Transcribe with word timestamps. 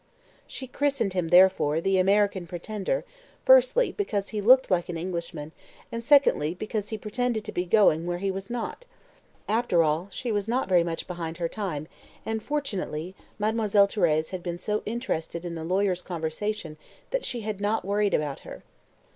She 0.47 0.65
christened 0.65 1.13
him, 1.13 1.27
therefore, 1.27 1.79
the 1.79 1.99
"American 1.99 2.47
Pretender," 2.47 3.05
firstly, 3.45 3.91
because 3.91 4.29
he 4.29 4.41
looked 4.41 4.71
like 4.71 4.89
an 4.89 4.97
Englishman, 4.97 5.51
and 5.91 6.03
secondly, 6.03 6.55
because 6.55 6.89
he 6.89 6.97
pretended 6.97 7.45
to 7.45 7.51
be 7.51 7.65
going 7.65 8.07
where 8.07 8.17
he 8.17 8.31
was 8.31 8.49
not. 8.49 8.85
After 9.47 9.83
all, 9.83 10.07
she 10.11 10.31
was 10.31 10.47
not 10.47 10.67
very 10.67 10.83
much 10.83 11.05
behind 11.05 11.37
her 11.37 11.47
time, 11.47 11.87
and, 12.25 12.41
fortunately, 12.41 13.13
Mademoiselle 13.37 13.87
Thérèse 13.87 14.31
had 14.31 14.41
been 14.41 14.57
so 14.57 14.81
interested 14.87 15.45
in 15.45 15.53
the 15.53 15.63
lawyer's 15.63 16.01
conversation 16.01 16.77
that 17.11 17.23
she 17.23 17.41
had 17.41 17.61
not 17.61 17.85
worried 17.85 18.15
about 18.15 18.39
her. 18.39 18.63